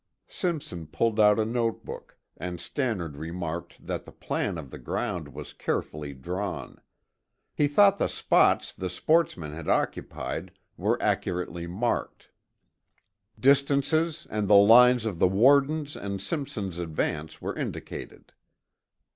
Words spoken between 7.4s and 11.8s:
He thought the spots the sportsmen had occupied were accurately